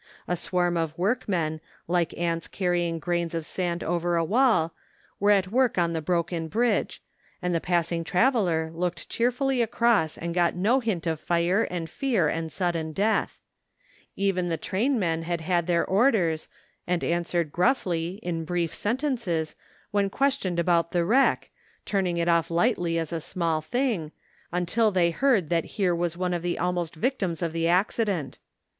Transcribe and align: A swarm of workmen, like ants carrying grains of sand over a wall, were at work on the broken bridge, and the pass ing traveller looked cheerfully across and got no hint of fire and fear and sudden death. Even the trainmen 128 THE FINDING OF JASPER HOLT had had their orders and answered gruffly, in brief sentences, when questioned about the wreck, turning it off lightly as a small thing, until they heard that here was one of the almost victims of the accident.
A 0.27 0.35
swarm 0.35 0.77
of 0.77 0.97
workmen, 0.97 1.61
like 1.87 2.17
ants 2.17 2.47
carrying 2.47 2.97
grains 2.97 3.35
of 3.35 3.45
sand 3.45 3.83
over 3.83 4.15
a 4.15 4.25
wall, 4.25 4.73
were 5.19 5.29
at 5.29 5.51
work 5.51 5.77
on 5.77 5.93
the 5.93 6.01
broken 6.01 6.47
bridge, 6.47 7.03
and 7.39 7.53
the 7.53 7.61
pass 7.61 7.91
ing 7.91 8.03
traveller 8.03 8.71
looked 8.73 9.09
cheerfully 9.09 9.61
across 9.61 10.17
and 10.17 10.33
got 10.33 10.55
no 10.55 10.79
hint 10.79 11.05
of 11.05 11.19
fire 11.19 11.65
and 11.69 11.87
fear 11.87 12.27
and 12.27 12.51
sudden 12.51 12.93
death. 12.93 13.41
Even 14.15 14.49
the 14.49 14.57
trainmen 14.57 15.19
128 15.19 15.61
THE 15.61 15.67
FINDING 15.67 15.81
OF 15.81 15.83
JASPER 15.85 15.91
HOLT 15.93 15.99
had 15.99 16.09
had 16.09 16.13
their 16.15 16.21
orders 16.25 16.47
and 16.87 17.03
answered 17.03 17.51
gruffly, 17.51 18.19
in 18.23 18.43
brief 18.43 18.73
sentences, 18.73 19.55
when 19.91 20.09
questioned 20.09 20.57
about 20.57 20.93
the 20.93 21.05
wreck, 21.05 21.51
turning 21.85 22.17
it 22.17 22.27
off 22.27 22.49
lightly 22.49 22.97
as 22.97 23.13
a 23.13 23.21
small 23.21 23.61
thing, 23.61 24.11
until 24.51 24.89
they 24.89 25.11
heard 25.11 25.49
that 25.49 25.65
here 25.77 25.93
was 25.93 26.17
one 26.17 26.33
of 26.33 26.41
the 26.41 26.57
almost 26.57 26.95
victims 26.95 27.43
of 27.43 27.53
the 27.53 27.67
accident. 27.67 28.39